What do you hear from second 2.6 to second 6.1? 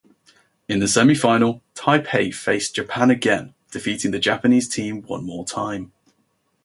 Japan again, defeating the Japanese team one more time.